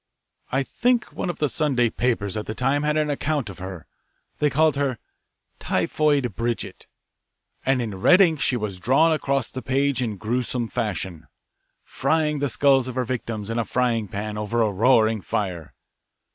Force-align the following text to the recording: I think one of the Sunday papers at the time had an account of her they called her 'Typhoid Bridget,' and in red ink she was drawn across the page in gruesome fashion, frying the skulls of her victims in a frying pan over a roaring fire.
I 0.51 0.63
think 0.63 1.13
one 1.13 1.29
of 1.29 1.37
the 1.37 1.47
Sunday 1.47 1.91
papers 1.91 2.35
at 2.35 2.47
the 2.47 2.55
time 2.55 2.81
had 2.81 2.97
an 2.97 3.11
account 3.11 3.51
of 3.51 3.59
her 3.59 3.85
they 4.39 4.49
called 4.49 4.75
her 4.75 4.97
'Typhoid 5.59 6.33
Bridget,' 6.35 6.87
and 7.63 7.83
in 7.83 7.93
red 8.01 8.19
ink 8.19 8.41
she 8.41 8.57
was 8.57 8.79
drawn 8.79 9.11
across 9.13 9.51
the 9.51 9.61
page 9.61 10.01
in 10.01 10.17
gruesome 10.17 10.67
fashion, 10.69 11.27
frying 11.83 12.39
the 12.39 12.49
skulls 12.49 12.87
of 12.87 12.95
her 12.95 13.05
victims 13.05 13.51
in 13.51 13.59
a 13.59 13.63
frying 13.63 14.07
pan 14.07 14.39
over 14.39 14.63
a 14.63 14.71
roaring 14.71 15.21
fire. 15.21 15.75